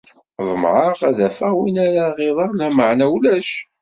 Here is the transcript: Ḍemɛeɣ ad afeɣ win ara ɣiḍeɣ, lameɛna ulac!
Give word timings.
Ḍemɛeɣ 0.47 0.99
ad 1.09 1.19
afeɣ 1.27 1.53
win 1.59 1.77
ara 1.85 2.05
ɣiḍeɣ, 2.17 2.49
lameɛna 2.59 3.05
ulac! 3.15 3.51